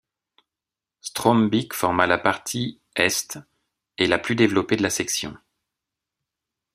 [1.01, 3.37] Strombeek forma la partie est
[3.99, 5.37] et la plus développée de la section.